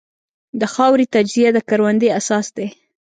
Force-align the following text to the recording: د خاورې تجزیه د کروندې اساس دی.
د 0.59 0.61
خاورې 0.73 1.05
تجزیه 1.15 1.49
د 1.53 1.59
کروندې 1.69 2.07
اساس 2.19 2.47
دی. 2.57 2.67